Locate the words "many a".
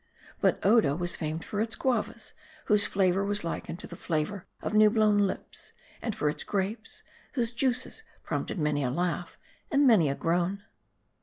8.57-8.89, 9.85-10.15